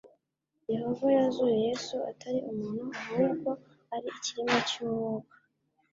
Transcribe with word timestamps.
yehova 0.71 1.05
yazuye 1.17 1.55
yesu 1.67 1.95
atari 2.11 2.39
umuntu 2.51 2.85
ahubwo 3.03 3.49
ari 3.95 4.07
ikiremwa 4.17 4.57
cy 4.69 4.75
umwuka 4.83 5.33